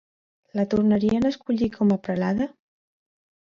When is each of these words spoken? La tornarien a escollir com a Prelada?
La 0.59 0.63
tornarien 0.71 1.27
a 1.27 1.31
escollir 1.33 1.69
com 1.77 1.93
a 1.97 1.99
Prelada? 2.09 2.49